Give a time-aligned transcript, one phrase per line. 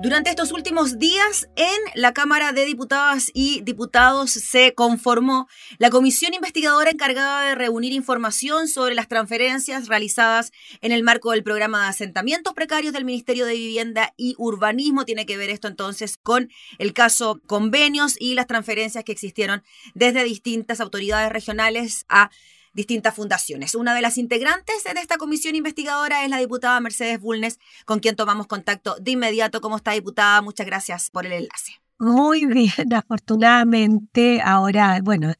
[0.00, 6.34] Durante estos últimos días, en la Cámara de Diputadas y Diputados se conformó la comisión
[6.34, 11.88] investigadora encargada de reunir información sobre las transferencias realizadas en el marco del programa de
[11.88, 15.04] asentamientos precarios del Ministerio de Vivienda y Urbanismo.
[15.04, 20.22] Tiene que ver esto entonces con el caso convenios y las transferencias que existieron desde
[20.22, 22.30] distintas autoridades regionales a
[22.78, 23.74] distintas fundaciones.
[23.74, 28.14] Una de las integrantes de esta comisión investigadora es la diputada Mercedes Bulnes, con quien
[28.14, 29.60] tomamos contacto de inmediato.
[29.60, 30.40] ¿Cómo está, diputada?
[30.42, 31.72] Muchas gracias por el enlace.
[31.98, 34.40] Muy bien, afortunadamente.
[34.40, 35.34] Ahora, bueno,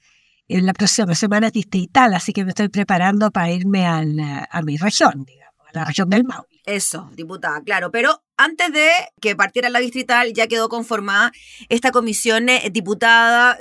[0.49, 4.03] en la próxima semana es distrital, así que me estoy preparando para irme a,
[4.51, 6.49] a mi región, digamos, a la región del Maule.
[6.65, 7.93] Eso, diputada, claro.
[7.93, 11.31] Pero antes de que partiera la distrital, ya quedó conformada
[11.69, 13.57] esta comisión eh, diputada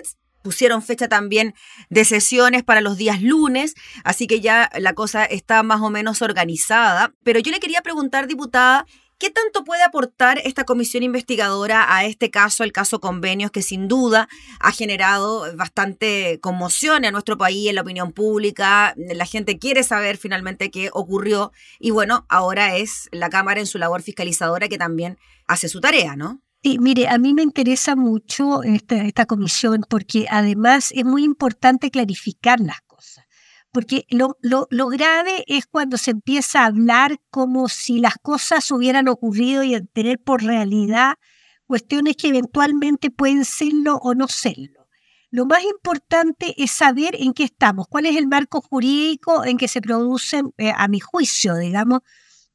[0.48, 1.56] pusieron fecha también
[1.90, 3.73] de sesiones para los días lunes,
[4.06, 7.14] así que ya la cosa está más o menos organizada.
[7.23, 8.86] Pero yo le quería preguntar, diputada,
[9.20, 13.88] ¿Qué tanto puede aportar esta comisión investigadora a este caso, el caso convenios, que sin
[13.88, 18.94] duda ha generado bastante conmoción en nuestro país, en la opinión pública?
[18.95, 23.80] La gente quiere saber finalmente qué ocurrió y bueno, ahora es la Cámara en su
[23.80, 25.17] labor fiscalizadora que también
[25.48, 26.44] hace su tarea, ¿no?
[26.63, 31.91] Sí, mire, a mí me interesa mucho esta, esta comisión porque además es muy importante
[31.91, 33.25] clarificar las cosas.
[33.72, 38.72] Porque lo, lo, lo, grave es cuando se empieza a hablar como si las cosas
[38.72, 41.16] hubieran ocurrido y tener por realidad
[41.67, 44.88] cuestiones que eventualmente pueden serlo o no serlo.
[45.30, 49.67] Lo más importante es saber en qué estamos, cuál es el marco jurídico en que
[49.67, 51.99] se producen, eh, a mi juicio, digamos,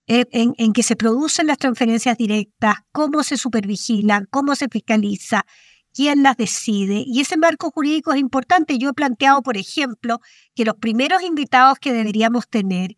[0.09, 5.47] eh, en, que se producen las transferencias directas, cómo se supervigilan, cómo se fiscaliza,
[5.95, 7.05] quién las decide.
[7.07, 8.79] Y ese marco jurídico es importante.
[8.79, 10.21] Yo he planteado, por ejemplo,
[10.55, 12.97] que los primeros invitados que deberíamos tener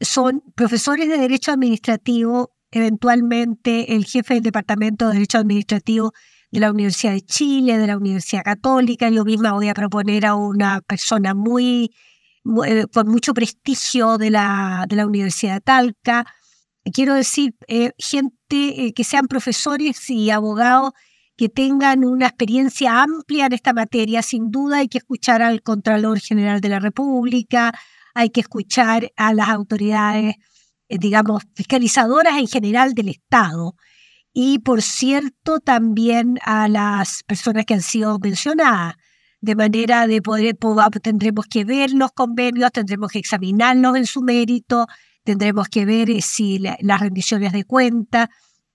[0.00, 6.12] son profesores de Derecho Administrativo, eventualmente el jefe del Departamento de Derecho Administrativo
[6.50, 9.08] de la Universidad de Chile, de la Universidad Católica.
[9.08, 11.92] Yo misma voy a proponer a una persona muy,
[12.66, 16.26] eh, con mucho prestigio de la, de la Universidad de Talca,
[16.92, 20.92] quiero decir, eh, gente eh, que sean profesores y abogados
[21.36, 24.22] que tengan una experiencia amplia en esta materia.
[24.22, 27.72] Sin duda hay que escuchar al Contralor General de la República,
[28.14, 30.36] hay que escuchar a las autoridades,
[30.88, 33.74] eh, digamos, fiscalizadoras en general del Estado.
[34.32, 38.94] Y, por cierto, también a las personas que han sido mencionadas,
[39.40, 40.58] de manera de poder,
[41.02, 44.86] tendremos que ver los convenios, tendremos que examinarlos en su mérito,
[45.30, 48.30] tendremos que ver eh, si las rendiciones de cuenta.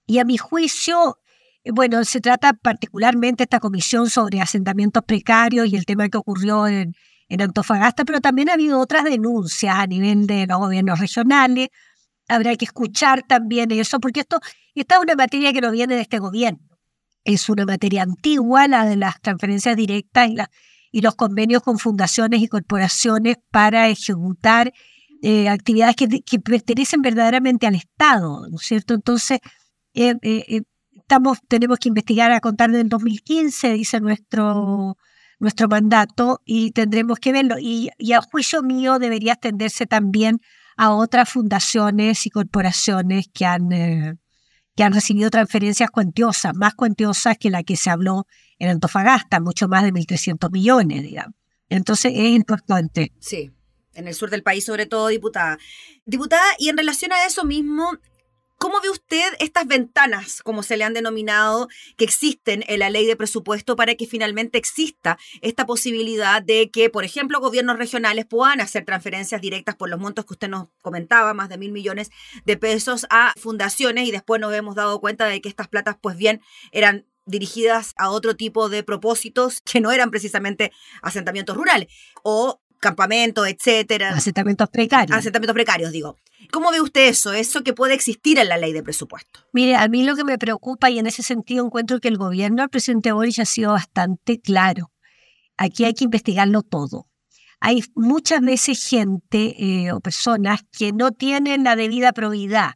[0.08, 1.20] Y a mi juicio,
[1.66, 6.66] eh, bueno, se trata particularmente esta comisión sobre asentamientos precarios y el tema que ocurrió
[6.68, 6.96] en,
[7.28, 11.68] en Antofagasta, pero también ha habido otras denuncias a nivel de los gobiernos regionales.
[12.30, 14.40] Habrá que escuchar también eso, porque esto
[14.74, 16.60] esta es una materia que no viene de este gobierno.
[17.26, 20.50] Es una materia antigua, la de las transferencias directas y, la,
[20.90, 24.72] y los convenios con fundaciones y corporaciones para ejecutar
[25.28, 28.94] eh, actividades que, pertenecen verdaderamente al Estado, ¿no es cierto?
[28.94, 29.40] Entonces,
[29.96, 30.62] eh, eh,
[30.96, 35.00] estamos, tenemos que investigar a contar del 2015, dice nuestro,
[35.40, 37.56] nuestro mandato, y tendremos que verlo.
[37.60, 40.42] Y, a juicio mío debería extenderse también
[40.78, 43.70] a otras fundaciones y corporaciones que han,
[44.76, 48.28] que han recibido transferencias cuantiosas, más cuantiosas que la que se habló
[48.60, 51.34] en Antofagasta, mucho más de 1.300 millones, digamos.
[51.68, 53.12] Entonces es importante.
[53.20, 53.55] Sí
[53.96, 55.58] en el sur del país, sobre todo, diputada.
[56.06, 58.00] Diputada, y en relación a eso mismo,
[58.58, 61.68] ¿Cómo ve usted estas ventanas, como se le han denominado,
[61.98, 66.90] que existen en la ley de presupuesto para que finalmente exista esta posibilidad de que,
[66.90, 71.34] por ejemplo, gobiernos regionales puedan hacer transferencias directas por los montos que usted nos comentaba,
[71.34, 72.12] más de mil millones
[72.46, 76.16] de pesos a fundaciones y después nos hemos dado cuenta de que estas platas, pues
[76.16, 76.42] bien,
[76.72, 80.72] eran dirigidas a otro tipo de propósitos que no eran precisamente
[81.02, 81.88] asentamientos rurales
[82.24, 84.10] o campamentos, etcétera.
[84.10, 85.18] Asentamientos precarios.
[85.18, 86.18] Asentamientos precarios, digo.
[86.52, 87.34] ¿Cómo ve usted eso?
[87.34, 89.40] Eso que puede existir en la ley de presupuesto.
[89.54, 92.62] Mire, a mí lo que me preocupa y en ese sentido encuentro que el gobierno
[92.62, 94.92] del presidente Boris ha sido bastante claro.
[95.58, 97.08] Aquí hay que investigarlo todo.
[97.60, 102.74] Hay muchas veces gente eh, o personas que no tienen la debida probidad,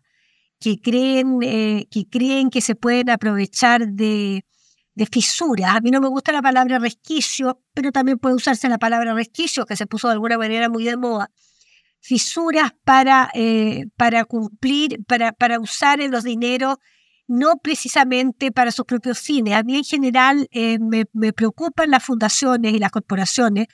[0.60, 4.44] que creen, eh, que creen que se pueden aprovechar de,
[4.96, 5.76] de fisuras.
[5.76, 9.66] A mí no me gusta la palabra resquicio, pero también puede usarse la palabra resquicio,
[9.66, 11.32] que se puso de alguna manera muy de moda.
[12.00, 16.78] Fisuras para, eh, para cumplir, para, para usar los dineros
[17.28, 19.54] no precisamente para sus propios fines.
[19.54, 23.68] A mí en general eh, me, me, preocupan las fundaciones y las corporaciones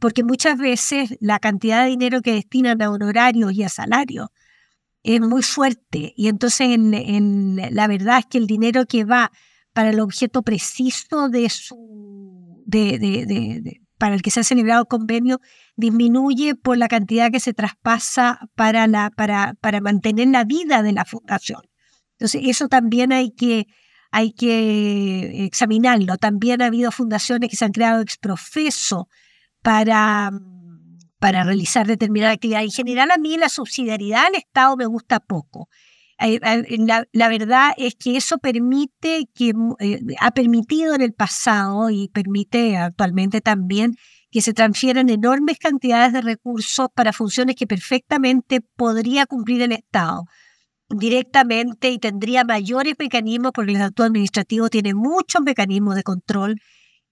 [0.00, 4.28] porque muchas veces la cantidad de dinero que destinan a honorarios y a salarios
[5.02, 6.12] es muy fuerte.
[6.16, 9.30] Y entonces en, la verdad es que el dinero que va
[9.76, 15.42] para el objeto preciso de su, de, para el que se ha celebrado el convenio
[15.76, 20.92] disminuye por la cantidad que se traspasa para, la, para, para mantener la vida de
[20.92, 21.60] la fundación.
[22.12, 23.66] Entonces, eso también hay que,
[24.10, 26.16] hay que examinarlo.
[26.16, 29.10] También ha habido fundaciones que se han creado ex profeso
[29.60, 30.30] para,
[31.18, 32.62] para realizar determinada actividad.
[32.62, 35.68] En general, a mí la subsidiariedad del Estado me gusta poco.
[36.18, 42.76] La, verdad es que eso permite, que eh, ha permitido en el pasado y permite
[42.76, 43.96] actualmente también
[44.30, 50.24] que se transfieran enormes cantidades de recursos para funciones que perfectamente podría cumplir el Estado
[50.88, 56.60] directamente y tendría mayores mecanismos, porque el acto administrativo tiene muchos mecanismos de control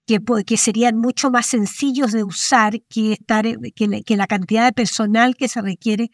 [0.05, 4.71] que, que serían mucho más sencillos de usar que, estar, que, que la cantidad de
[4.71, 6.11] personal que se requiere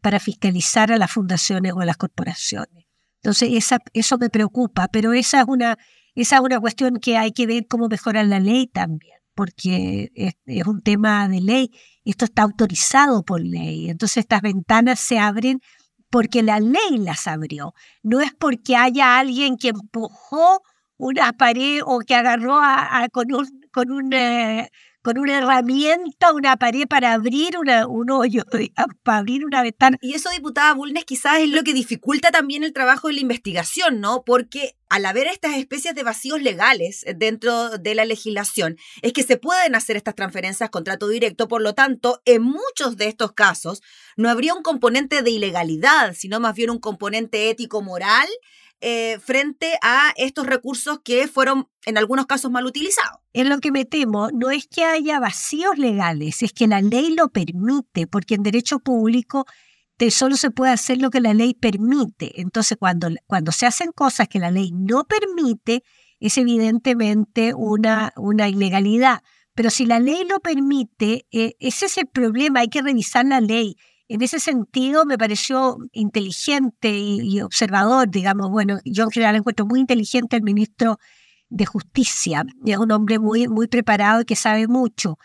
[0.00, 2.86] para fiscalizar a las fundaciones o a las corporaciones.
[3.22, 3.50] Entonces,
[3.92, 5.76] eso me preocupa, pero esa es, una,
[6.14, 10.66] esa es una cuestión que hay que ver cómo mejorar la ley también, porque es,
[10.66, 11.70] un tema de ley.
[12.04, 13.90] Esto está autorizado por ley.
[13.90, 15.60] Entonces, estas ventanas se abren
[16.08, 17.74] porque la ley las abrió.
[18.02, 20.62] No es porque haya alguien que empujó
[20.96, 24.12] una pared o que agarró a, con, un, con, un,
[25.02, 28.42] con una herramienta, una pared para abrir una, un hoyo,
[29.02, 29.96] para abrir una ventana.
[30.00, 34.00] Y eso, diputada Bulnes, quizás es lo que dificulta también el trabajo de la investigación,
[34.00, 34.24] ¿no?
[34.24, 39.36] Porque al haber estas especies de vacíos legales dentro de la legislación, es que se
[39.36, 43.82] pueden hacer estas transferencias contrato directo, por lo tanto, en muchos de estos casos
[44.16, 48.28] no habría un componente de ilegalidad, sino más bien un componente ético-moral
[48.80, 53.19] eh, frente a estos recursos que fueron en algunos casos mal utilizados.
[53.32, 57.14] En lo que me temo no es que haya vacíos legales, es que la ley
[57.14, 59.46] lo permite, porque en derecho público
[60.10, 62.40] solo se puede hacer lo que la ley permite.
[62.40, 65.82] Entonces, cuando, cuando se hacen cosas que la ley no permite,
[66.20, 69.22] es evidentemente una, una ilegalidad.
[69.54, 73.42] Pero si la ley lo permite, eh, ese es el problema, hay que revisar la
[73.42, 73.76] ley.
[74.08, 79.80] En ese sentido me pareció inteligente y, observador, digamos, bueno, yo en general encuentro muy
[79.80, 80.98] inteligente el ministro
[81.50, 85.18] de Justicia, es un hombre muy, muy preparado y que sabe mucho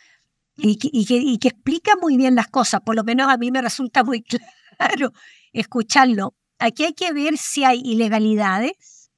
[0.57, 3.61] y que, y que explica muy bien las cosas, por lo menos a mí me
[3.61, 4.23] resulta muy
[4.77, 5.11] claro
[5.53, 6.35] escucharlo.
[6.59, 9.11] Aquí hay que ver si hay ilegalidades,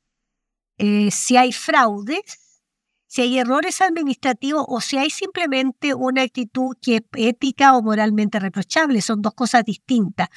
[0.77, 2.47] eh, si hay fraudes
[3.07, 8.39] si hay errores administrativos o si hay simplemente una actitud que es ética o moralmente
[8.39, 9.01] reprochable.
[9.01, 10.27] Son dos cosas distintas.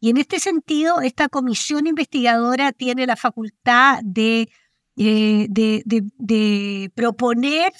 [0.00, 4.48] Y en este sentido, esta comisión investigadora tiene la facultad de,
[4.96, 7.72] eh, de, proponer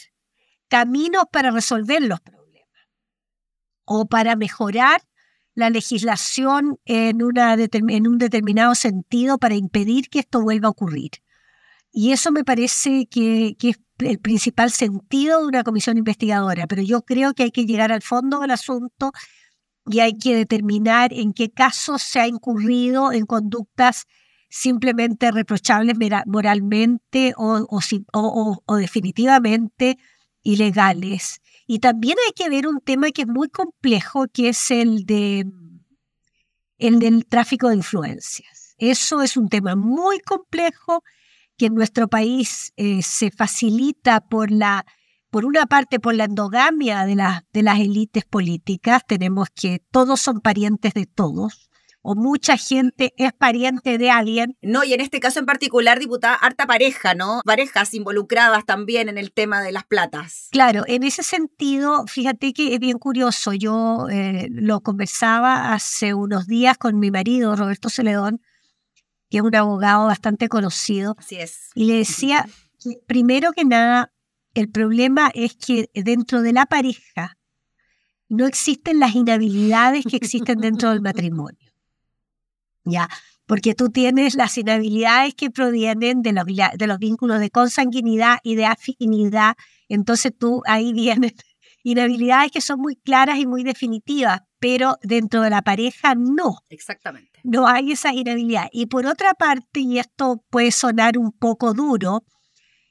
[0.68, 2.68] caminos para resolver los problemas
[3.84, 5.02] o para mejorar
[5.54, 11.10] la legislación en, una, en un determinado sentido para impedir que esto vuelva a ocurrir.
[11.92, 16.82] Y eso me parece que, que, es el principal sentido de una comisión investigadora, pero
[16.82, 19.12] yo creo que hay que llegar al fondo del asunto
[19.86, 24.06] y hay que determinar en qué casos se ha incurrido en conductas
[24.54, 25.96] simplemente reprochables
[26.26, 29.98] moralmente o, definitivamente
[30.44, 31.40] ilegales.
[31.66, 35.44] Y también hay que ver un tema que es muy complejo, que es el, de,
[36.78, 38.76] el del tráfico de influencias.
[38.78, 41.02] Eso es un tema muy complejo
[41.56, 44.86] que en nuestro país eh, se facilita por la
[45.30, 47.16] por una parte por la endogamia de,
[47.52, 51.63] de las élites políticas, tenemos que todos son parientes de todos,
[52.06, 54.58] o mucha gente es pariente de alguien.
[54.60, 57.40] No, y en este caso en particular, diputada, harta pareja, ¿no?
[57.46, 60.48] Parejas involucradas también en el tema de las platas.
[60.52, 66.46] Claro, en ese sentido, fíjate que es bien curioso, yo eh, lo conversaba hace unos
[66.46, 68.42] días con mi marido, Roberto Celedón,
[69.30, 71.16] que es un abogado bastante conocido.
[71.18, 71.70] Así es.
[71.74, 72.46] Y le decía
[72.82, 74.12] que primero que nada,
[74.52, 77.38] el problema es que dentro de la pareja
[78.28, 81.63] no existen las inhabilidades que existen dentro del matrimonio.
[82.84, 83.08] ¿Ya?
[83.46, 88.54] Porque tú tienes las inhabilidades que provienen de los, de los vínculos de consanguinidad y
[88.54, 89.56] de afinidad.
[89.88, 91.32] Entonces tú ahí vienes
[91.82, 96.58] inhabilidades que son muy claras y muy definitivas, pero dentro de la pareja no.
[96.70, 98.68] Exactamente no hay esa inhabilidad.
[98.72, 102.24] Y por otra parte, y esto puede sonar un poco duro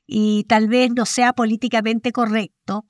[0.06, 2.86] y tal vez no sea políticamente correcto,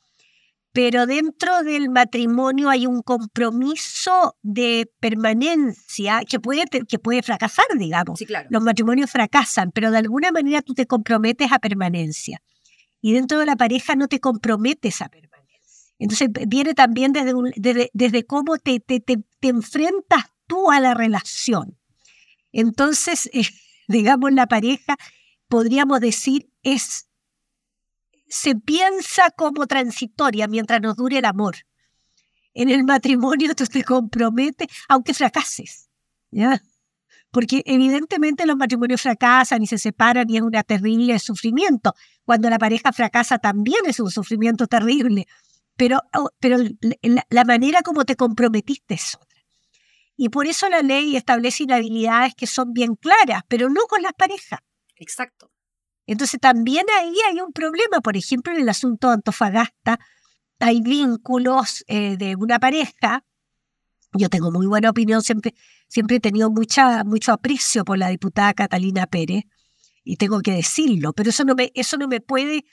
[0.73, 8.17] pero dentro del matrimonio hay un compromiso de permanencia que puede, que puede fracasar, digamos.
[8.17, 8.47] Sí, claro.
[8.49, 12.41] Los matrimonios fracasan, pero de alguna manera tú te comprometes a permanencia.
[13.01, 15.33] Y dentro de la pareja no te comprometes a permanencia.
[15.99, 21.77] Entonces viene también desde, desde, desde, cómo te, te, te, enfrentas tú a la relación.
[22.51, 23.43] Entonces, eh,
[23.87, 24.97] digamos, la pareja,
[25.47, 27.07] podríamos decir, es,
[28.33, 31.55] se piensa como transitoria mientras nos dure el amor.
[32.55, 35.89] En el matrimonio tú te comprometes, aunque fracases,
[36.31, 36.59] ¿ya?
[37.29, 41.93] Porque evidentemente los matrimonios fracasan y se separan y es un terrible sufrimiento.
[42.25, 45.27] Cuando la pareja fracasa también es un sufrimiento terrible.
[45.75, 49.41] Pero, oh, pero la, la manera como te comprometiste es otra.
[50.15, 54.13] Y por eso la ley establece inhabilidades que son bien claras, pero no con las
[54.13, 54.59] parejas.
[54.95, 55.52] Exacto.
[56.05, 58.01] Entonces también ahí hay un problema.
[58.01, 59.99] Por ejemplo, en el asunto de Antofagasta
[60.59, 63.23] hay vínculos eh, de una pareja.
[64.13, 65.55] Yo tengo muy buena opinión, siempre,
[65.87, 69.45] siempre he tenido mucha, mucho aprecio por la diputada Catalina Pérez,
[70.03, 72.65] y tengo que decirlo, pero eso no me, eso no me puede,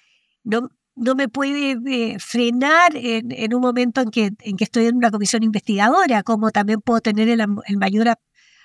[0.44, 4.96] no, no me puede eh, frenar en, un momento en que, en que estoy en
[4.96, 7.46] una comisión investigadora, como también puedo tener el,
[7.78, 8.18] mayor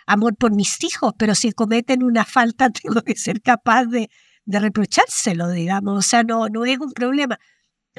[0.07, 4.09] amor por mis hijos, pero si cometen una falta tengo que ser capaz de,
[4.45, 7.39] de reprochárselo, digamos, o sea, no, no es un problema.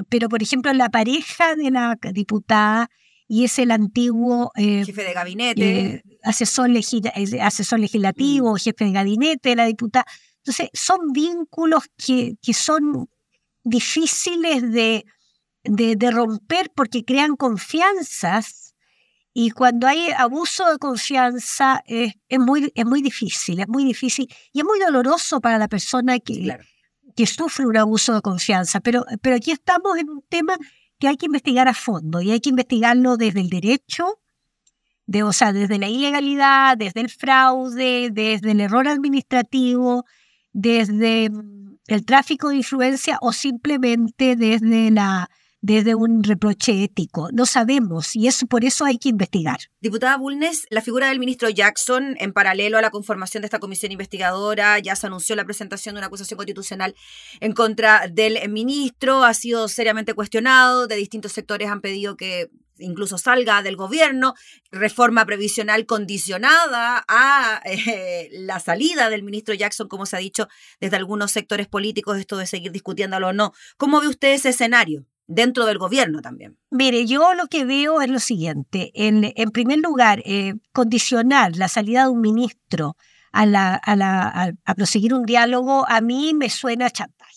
[0.09, 2.89] Pero, por ejemplo, la pareja de la diputada
[3.29, 6.71] y es el antiguo eh, jefe de gabinete, eh, asesor,
[7.41, 8.59] asesor legislativo, mm.
[8.59, 10.07] jefe de gabinete de la diputada.
[10.39, 13.09] Entonces, son vínculos que, que son
[13.65, 15.05] difíciles de,
[15.65, 18.66] de, romper porque crean confianzas
[19.39, 24.61] y cuando hay abuso de confianza es, muy, es muy difícil, es muy difícil y
[24.61, 26.57] es muy doloroso para la persona que,
[27.15, 28.81] que sufre un abuso de confianza.
[28.81, 30.57] Pero, pero aquí estamos en un tema
[30.99, 34.21] que hay que investigar a fondo y hay que investigarlo desde el derecho,
[35.05, 40.07] de, o sea, desde la ilegalidad, desde el fraude, desde el error administrativo,
[40.55, 41.31] desde
[41.89, 45.29] el tráfico de influencia o simplemente desde la
[45.61, 47.31] desde un reproche ético.
[47.33, 49.59] No sabemos y eso por eso hay que investigar.
[49.81, 53.93] Diputada Bulnes, la figura del ministro Jackson, en paralelo a la conformación de esta comisión
[53.93, 56.95] investigadora, ya se anunció la presentación de una acusación constitucional
[57.41, 63.19] en contra del ministro, ha sido seriamente cuestionado, de distintos sectores han pedido que incluso
[63.19, 64.35] salga del gobierno,
[64.71, 70.49] reforma previsional condicionada a eh, la salida del ministro Jackson, como se ha dicho
[70.81, 73.53] desde algunos sectores políticos, esto de seguir discutiéndolo o no.
[73.77, 75.07] ¿Cómo ve usted ese escenario?
[75.29, 76.57] Dentro del gobierno también.
[76.71, 78.93] Mire, yo lo que veo es lo siguiente.
[78.95, 82.97] En, en primer lugar, eh, condicionar la salida de un ministro
[83.33, 87.37] a, la, a, la, a proseguir un diálogo a mí me suena chantaje.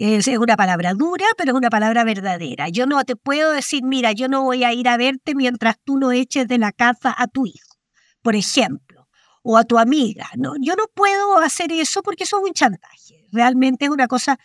[0.00, 2.68] Es, una palabra dura, pero es una palabra verdadera.
[2.68, 5.98] Yo no te puedo decir, mira, yo no voy a ir a verte mientras tú
[5.98, 7.76] no eches de la casa a tu hijo,
[8.22, 9.08] por ejemplo,
[9.42, 10.28] o a tu amiga.
[10.36, 13.26] No, yo no puedo hacer eso porque eso es un chantaje.
[13.32, 14.38] Realmente es una cosa,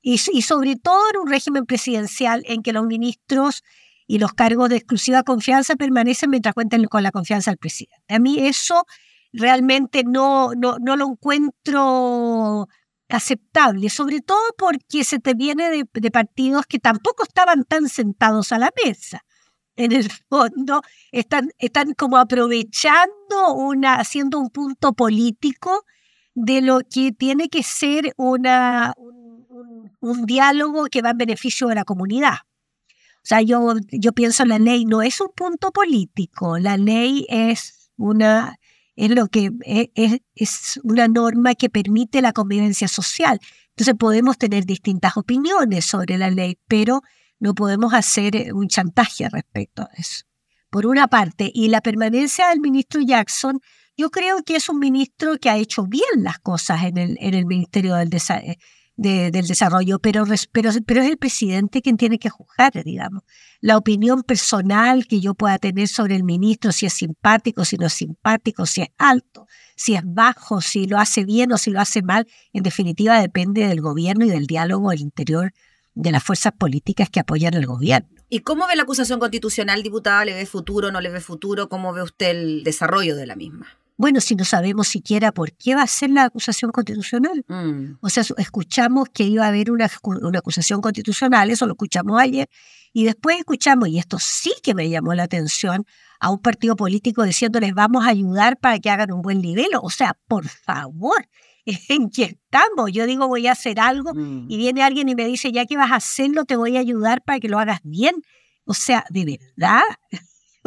[0.00, 3.62] y, sobre todo en un régimen presidencial en que los ministros
[4.06, 8.14] y los cargos de exclusiva confianza permanecen mientras cuenten con la confianza del presidente.
[8.14, 8.86] A mí eso
[9.32, 12.68] realmente no, no, no lo encuentro
[13.08, 18.58] aceptable, sobre todo porque se te viene de, partidos que tampoco estaban tan sentados a
[18.58, 19.24] la mesa.
[19.76, 25.84] En el fondo, están, están como aprovechando una, haciendo un punto político
[26.34, 28.92] de lo que tiene que ser una,
[30.00, 32.34] un, diálogo que va en beneficio de la comunidad.
[33.16, 37.90] O sea, yo, yo pienso la ley no es un punto político, la ley es
[37.96, 38.58] una
[38.96, 43.38] es lo que e, es, es, una norma que permite la convivencia social.
[43.70, 47.02] Entonces podemos tener distintas opiniones sobre la ley, pero
[47.38, 50.24] no podemos hacer eh, un chantaje respecto a eso.
[50.70, 53.60] Por una parte, y la permanencia del ministro Jackson,
[53.96, 57.34] yo creo que es un ministro que ha hecho bien las cosas en el, en
[57.34, 58.10] el Ministerio del
[59.00, 63.22] Desarrollo del desarrollo, pero, pero, pero es el presidente quien tiene que juzgar, digamos.
[63.60, 67.86] La opinión personal que yo pueda tener sobre el ministro, si es simpático, si no
[67.86, 71.80] es simpático, si es alto, si es bajo, si lo hace bien o si lo
[71.80, 75.52] hace mal, en definitiva depende del gobierno y del diálogo al interior
[75.94, 78.08] de las fuerzas políticas que apoyan al gobierno.
[78.28, 80.24] ¿Y cómo ve la acusación constitucional, diputada?
[80.24, 81.68] ¿Le ve futuro, no le ve futuro?
[81.68, 83.77] ¿Cómo ve usted el desarrollo de la misma?
[83.98, 87.44] Bueno, si no sabemos siquiera por qué va a ser la acusación constitucional.
[87.48, 87.98] Mm.
[88.00, 92.48] O sea, escuchamos que iba a haber una, una, acusación constitucional, eso lo escuchamos ayer,
[92.92, 95.84] y después escuchamos, y esto sí que me llamó la atención,
[96.20, 99.68] a un partido político diciéndoles vamos a ayudar para que hagan un buen nivel.
[99.82, 101.28] O sea, por favor,
[101.88, 102.92] ¿en qué estamos?
[102.92, 104.46] Yo digo voy a hacer algo mm.
[104.48, 107.22] y viene alguien y me dice, ya que vas a hacerlo, te voy a ayudar
[107.22, 108.14] para que lo hagas bien.
[108.64, 109.82] O sea, de verdad,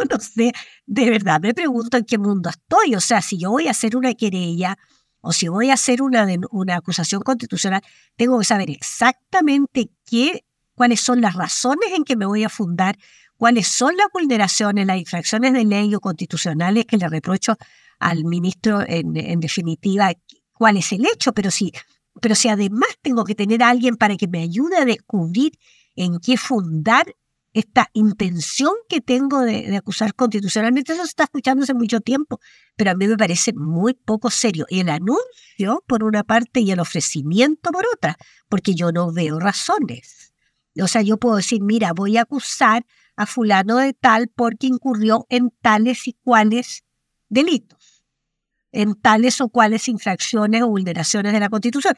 [0.09, 0.51] no sé,
[0.85, 2.95] de verdad me pregunto en qué mundo estoy.
[2.95, 4.77] O sea, si yo voy a hacer una querella
[5.21, 7.81] o si voy a hacer una, una acusación constitucional,
[8.15, 12.97] tengo que saber exactamente qué, cuáles son las razones en que me voy a fundar,
[13.37, 17.55] cuáles son las vulneraciones, las infracciones de ley o constitucionales que le reprocho
[17.99, 20.11] al ministro en, definitiva,
[20.53, 21.71] cuál es el hecho, pero si,
[22.19, 25.53] pero si además tengo que tener a alguien para que me ayude a descubrir
[25.95, 27.15] en qué fundar
[27.53, 32.39] esta intención que tengo de, acusar constitucionalmente, eso se está escuchando hace mucho tiempo,
[32.75, 34.65] pero a mí me parece muy poco serio.
[34.69, 38.17] El anuncio, por una parte, y el ofrecimiento, por otra,
[38.47, 40.33] porque yo no veo razones.
[40.81, 42.85] O sea, yo puedo decir, mira, voy a acusar
[43.17, 46.83] a fulano de tal porque incurrió en tales y cuales
[47.27, 48.05] delitos,
[48.71, 51.95] en tales o cuales infracciones o vulneraciones de la Constitución,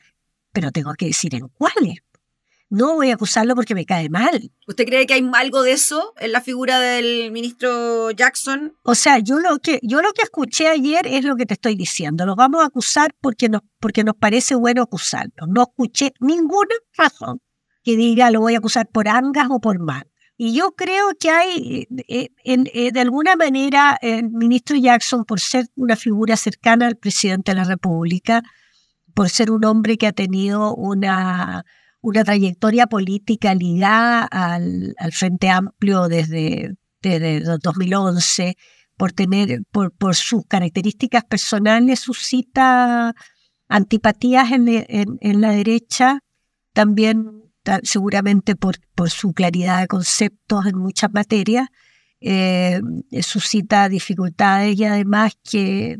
[0.51, 1.99] pero tengo que decir en cuáles
[2.69, 4.51] no voy a acusarlo porque me cae mal.
[4.67, 8.73] ¿Usted cree que hay algo de eso en la figura del ministro Jackson?
[8.83, 11.75] O sea, yo lo que, yo lo que escuché ayer es lo que te estoy
[11.75, 12.25] diciendo.
[12.25, 15.45] Lo vamos a acusar porque nos, porque nos parece bueno acusarlo.
[15.47, 17.41] No escuché ninguna razón
[17.83, 20.09] que diga lo voy a acusar por angas o por mal.
[20.35, 25.67] Y yo creo que hay, eh, eh, de alguna manera, el ministro Jackson, por ser
[25.75, 28.41] una figura cercana al presidente de la República,
[29.13, 31.65] por ser un hombre que ha tenido una
[32.03, 38.57] una trayectoria política ligada al, Frente Amplio desde, desde 2011,
[38.97, 43.15] por, tener, por, sus características personales, suscita
[43.69, 46.19] antipatías en, en, la derecha,
[46.73, 47.41] también
[47.83, 51.69] seguramente por, por, su claridad de conceptos en muchas materias,
[52.19, 52.81] eh,
[53.21, 55.99] suscita dificultades y además que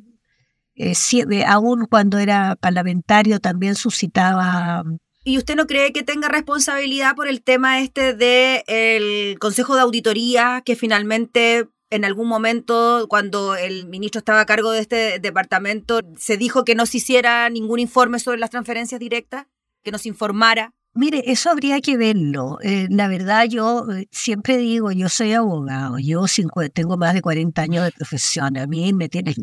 [0.75, 4.83] eh, aún cuando era parlamentario también suscitaba
[5.25, 10.61] ¿Y usted no cree que tenga responsabilidad por el tema este del Consejo de Auditoría,
[10.65, 16.37] que finalmente en algún momento, cuando el ministro estaba a cargo de este departamento, se
[16.37, 19.45] dijo que no se hiciera ningún informe sobre las transferencias directas,
[19.83, 20.73] que nos informara?
[20.95, 22.57] Mire, eso habría que verlo.
[22.61, 26.25] Eh, la verdad, yo eh, siempre digo, yo soy abogado, yo
[26.73, 29.36] tengo más de 40 años de profesión, a mí me tienen,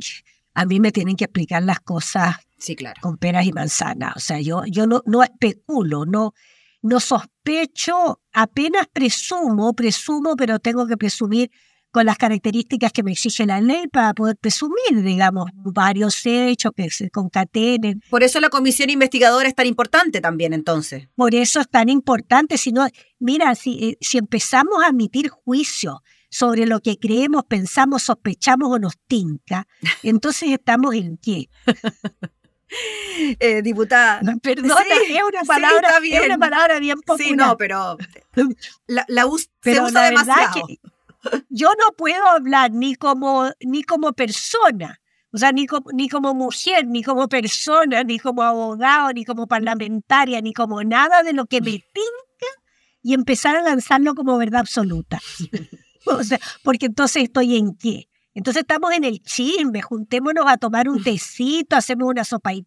[0.55, 3.01] a mí me tienen que explicar las cosas Sí, claro.
[3.03, 4.17] Con peras y manzanas.
[4.17, 6.35] O sea, yo, yo no, no especulo, no,
[6.83, 11.51] no sospecho, apenas presumo, presumo, pero tengo que presumir
[11.91, 16.89] con las características que me exige la ley para poder presumir, digamos, varios hechos que
[16.91, 18.01] se concatenen.
[18.11, 21.09] Por eso la comisión investigadora es tan importante también, entonces.
[21.17, 22.59] Por eso es tan importante.
[22.59, 22.87] Si no,
[23.19, 25.97] mira, si, eh, si empezamos a emitir juicios
[26.31, 29.67] sobre lo que creemos, pensamos, sospechamos o nos tinca,
[30.05, 31.49] entonces estamos en qué?
[33.41, 34.21] Eh, diputada.
[34.43, 34.75] Perdona,
[35.09, 36.25] es, una palabra, bien.
[36.25, 37.29] una palabra bien popular.
[37.29, 37.99] Sí, no, pero
[38.87, 39.27] la, la
[39.63, 40.67] se usa demasiado.
[41.49, 45.01] yo no puedo hablar ni como, ni como persona,
[45.33, 49.47] o sea, ni como, ni como mujer, ni como persona, ni como abogado, ni como
[49.47, 52.47] parlamentaria, ni como nada de lo que me pinta
[53.03, 55.21] y empezar a lanzarlo como verdad absoluta.
[56.07, 58.10] o sea, porque entonces estoy en qué?
[58.35, 62.67] Entonces estamos en el chisme, juntémonos a tomar un tecito, hacemos una sopa y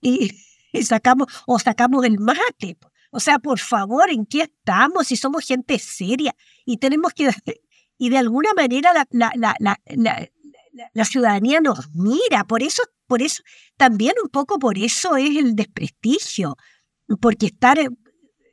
[0.00, 0.30] y,
[0.82, 2.78] sacamos, o sacamos el mate.
[3.10, 5.08] O sea, por favor, ¿en qué estamos?
[5.08, 7.30] Si somos gente seria y tenemos que,
[7.98, 10.28] y de alguna manera la, la, la,
[10.92, 13.42] la, ciudadanía nos mira, por eso, por eso,
[13.76, 16.56] también un poco por eso es el desprestigio,
[17.20, 17.78] porque estar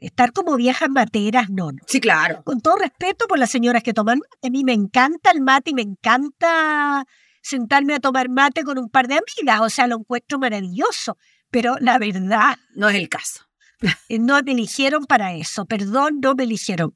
[0.06, 1.80] estar como viejas materas, no, no.
[1.88, 2.44] Sí, claro.
[2.44, 4.48] Con todo respeto por las señoras que toman mate.
[4.48, 7.06] A mí me encanta el mate y me encanta
[7.42, 9.62] sentarme a tomar mate con un par de amigas.
[9.62, 11.18] O sea, lo encuentro maravilloso.
[11.50, 12.58] Pero la verdad.
[12.76, 13.46] No es el caso.
[14.10, 16.94] Eh, no me eligieron para eso, perdón, no me eligieron.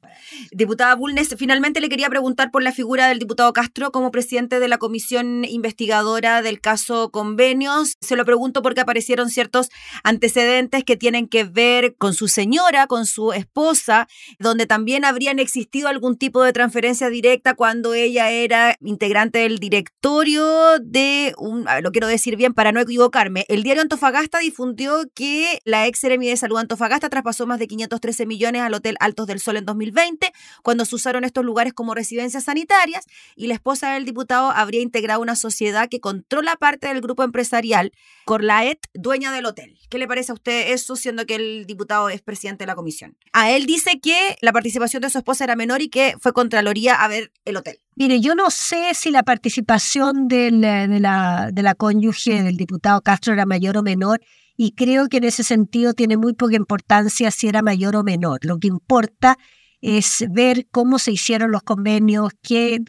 [0.52, 4.68] Diputada Bulnes, finalmente le quería preguntar por la figura del diputado Castro como presidente de
[4.68, 7.96] la comisión investigadora del caso convenios.
[8.00, 9.68] Se lo pregunto porque aparecieron ciertos
[10.02, 15.88] antecedentes que tienen que ver con su señora, con su esposa, donde también habrían existido
[15.88, 22.06] algún tipo de transferencia directa cuando ella era integrante del directorio de un, lo quiero
[22.06, 26.77] decir bien para no equivocarme, el diario Antofagasta difundió que la ex de salud Antofagasta
[26.78, 30.94] Antofagasta traspasó más de 513 millones al Hotel Altos del Sol en 2020, cuando se
[30.94, 35.88] usaron estos lugares como residencias sanitarias, y la esposa del diputado habría integrado una sociedad
[35.88, 37.90] que controla parte del grupo empresarial,
[38.24, 39.76] Corlaet, dueña del hotel.
[39.90, 43.16] ¿Qué le parece a usted eso, siendo que el diputado es presidente de la comisión?
[43.32, 46.94] A él dice que la participación de su esposa era menor y que fue Contraloría
[46.94, 47.80] a ver el hotel.
[47.96, 53.32] Mire, yo no sé si la participación de la, de la cónyuge del diputado Castro
[53.32, 54.20] era mayor o menor
[54.60, 58.40] y creo que en ese sentido tiene muy poca importancia si era mayor o menor.
[58.42, 59.38] Lo que importa
[59.80, 62.80] es ver cómo se hicieron los convenios, que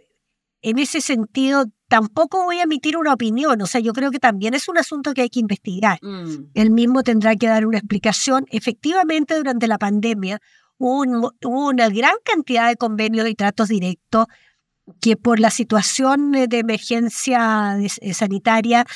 [0.64, 4.56] en ese sentido tampoco voy a emitir una opinión, o sea, yo creo que también
[4.56, 6.00] es un asunto que hay que investigar.
[6.02, 6.50] Mm.
[6.56, 8.46] Él mismo tendrá que dar una explicación.
[8.50, 10.40] Efectivamente, durante la pandemia
[10.80, 14.26] hubo, una gran cantidad de convenios y tratos directos
[15.02, 17.78] que por la situación de emergencia
[18.12, 18.88] sanitaria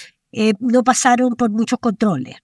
[0.59, 2.42] no pasaron por muchos controles.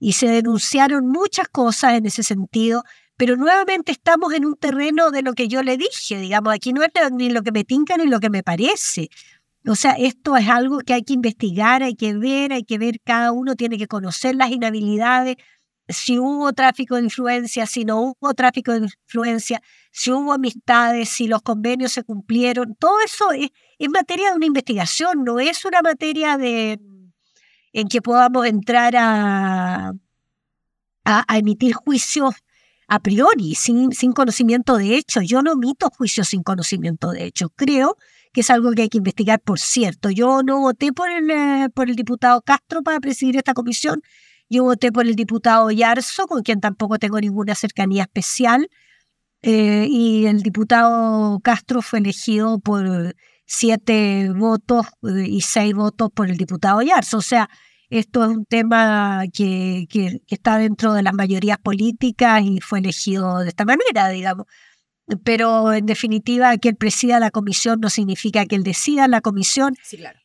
[0.00, 2.82] Y se denunciaron muchas cosas en ese sentido,
[3.16, 6.82] pero nuevamente estamos en un terreno de lo que yo le dije, digamos, aquí no
[6.82, 9.10] es ni lo que me tinca ni lo que me parece.
[9.66, 12.98] O sea, esto es algo que hay que investigar, hay que ver, hay que ver,
[13.04, 15.36] cada uno tiene que conocer las inhabilidades,
[15.90, 21.26] si hubo tráfico de influencia, si no hubo tráfico de influencia, si hubo amistades, si
[21.26, 23.50] los convenios se cumplieron, todo eso es,
[23.90, 26.78] materia de una investigación, no es una materia de
[27.72, 29.92] en que podamos entrar a,
[31.04, 32.34] a emitir juicios
[32.90, 35.22] a priori, sin, sin conocimiento de hecho.
[35.22, 37.50] Yo no omito juicios sin conocimiento de hecho.
[37.50, 37.96] Creo
[38.32, 40.10] que es algo que hay que investigar, por cierto.
[40.10, 44.02] Yo no voté por el, eh, por el diputado Castro para presidir esta comisión.
[44.48, 48.68] Yo voté por el diputado Yarzo, con quien tampoco tengo ninguna cercanía especial.
[49.42, 53.14] Eh, y el diputado Castro fue elegido por
[53.50, 57.18] siete votos eh, y seis votos por el diputado Yarzo.
[57.18, 57.50] O sea,
[57.90, 63.40] esto es un tema que, que, está dentro de las mayorías políticas y fue elegido
[63.40, 64.46] de esta manera, digamos.
[65.24, 69.74] Pero en definitiva, que él presida la comisión no significa que él decida la comisión,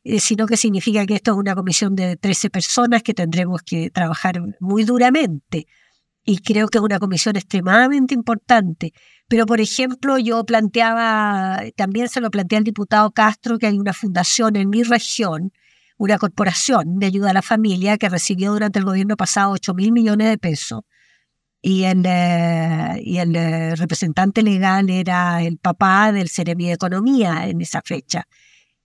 [0.04, 3.90] eh, sino que significa que esto es una comisión de 13 personas que tendremos que
[3.90, 5.66] trabajar muy duramente.
[6.26, 8.94] Y creo que es una comisión extremadamente importante.
[9.28, 13.94] Pero, por ejemplo, yo planteaba, también se lo planteé al diputado Castro, que hay una
[13.94, 15.54] fundación en mi región,
[15.98, 19.92] una corporación de ayuda a la familia que recibió durante el gobierno pasado 8 mil
[19.92, 20.82] millones de pesos
[21.68, 27.48] y el, eh, y el eh, representante legal era el papá del Ceremi de Economía
[27.48, 28.28] en esa fecha.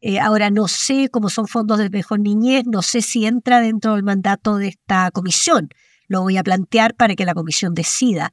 [0.00, 3.96] Eh, ahora no sé cómo son fondos de mejor niñez, no sé si entra dentro
[3.96, 5.68] del mandato de esta comisión.
[6.11, 8.33] Lo voy a plantear para que la comisión decida.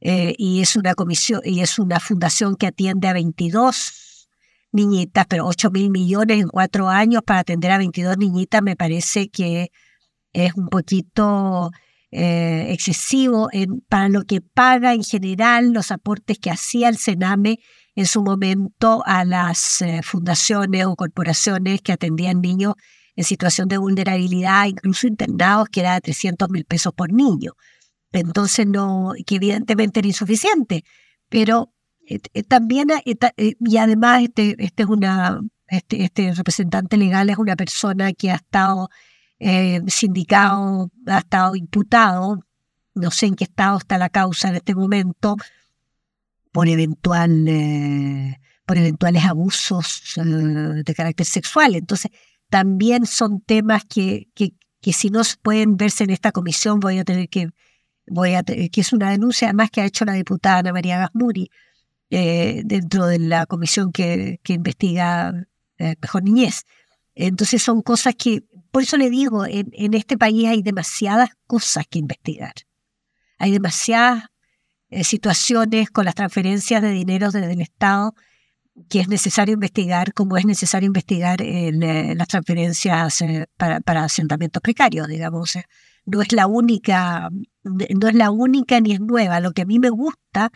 [0.00, 4.28] y es una comisión y es una fundación que atiende a 22
[4.72, 9.30] niñitas, pero 8 mil millones en cuatro años para atender a 22 niñitas me parece
[9.30, 9.70] que
[10.34, 11.70] es un poquito
[12.10, 13.48] eh, excesivo
[13.88, 17.58] para lo que paga en general los aportes que hacía el Sename
[17.94, 22.74] en su momento a las eh, fundaciones o corporaciones que atendían niños
[23.18, 27.54] en situación de vulnerabilidad, incluso internados, que era de 300 mil pesos por niño.
[28.12, 30.84] Entonces, no, que evidentemente era insuficiente,
[31.28, 31.72] pero
[32.06, 37.38] eh, eh, también, eh, y además este, este, es una, este, este, representante legal es
[37.38, 38.88] una persona que ha estado
[39.88, 42.44] sindicado, ha estado imputado,
[42.94, 45.36] no sé en qué estado está la causa en este momento,
[46.52, 47.46] por, eventual,
[48.64, 51.74] por eventuales abusos de carácter sexual.
[51.74, 52.12] Entonces,
[52.48, 54.52] también son temas que, que,
[54.92, 57.50] si no pueden verse en esta comisión, voy a tener que,
[58.06, 61.50] voy a que es una denuncia además que ha hecho la diputada Ana María Gasmuri,
[62.10, 66.64] eh, dentro de la comisión que, que investiga eh, Mejor Niñez.
[67.14, 71.86] Entonces son cosas que, por eso le digo, en, en, este país hay demasiadas cosas
[71.88, 72.54] que investigar.
[73.38, 74.24] Hay demasiadas
[74.90, 78.14] eh, situaciones con las transferencias de dinero desde el Estado
[78.88, 83.24] que es necesario investigar, como es necesario investigar las transferencias
[83.56, 85.58] para, para, asentamientos precarios, digamos.
[86.06, 87.28] no es la única,
[87.62, 89.40] no es la única ni es nueva.
[89.40, 90.50] Lo que a mí me gusta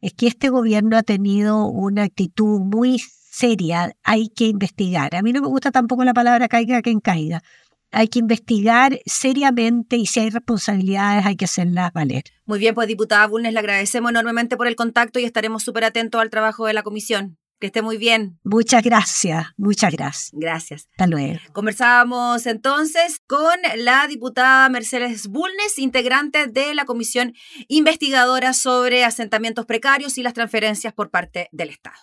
[0.00, 3.00] es que este gobierno ha tenido una actitud muy
[3.38, 5.14] seria, hay que investigar.
[5.14, 7.42] A mí no me gusta tampoco la palabra caiga quien caiga.
[7.90, 12.24] Hay que investigar seriamente y si hay responsabilidades hay que hacerlas valer.
[12.44, 16.20] Muy bien, pues diputada Bulnes, le agradecemos enormemente por el contacto y estaremos súper atentos
[16.20, 17.38] al trabajo de la comisión.
[17.60, 18.38] Que esté muy bien.
[18.44, 20.30] Muchas gracias, muchas gracias.
[20.32, 20.88] Gracias.
[20.92, 21.38] Hasta luego.
[21.52, 27.34] Conversábamos entonces con la diputada Mercedes Bulnes, integrante de la comisión
[27.66, 31.96] investigadora sobre asentamientos precarios y las transferencias por parte del Estado.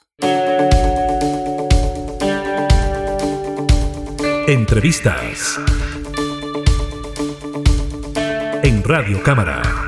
[4.47, 5.59] Entrevistas
[8.63, 9.84] en Radio Cámara.